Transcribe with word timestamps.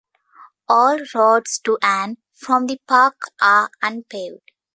All 0.67 0.97
roads 1.13 1.59
to 1.59 1.77
and 1.83 2.17
from 2.33 2.65
the 2.65 2.79
park 2.87 3.21
are 3.39 3.69
unpaved. 3.83 4.51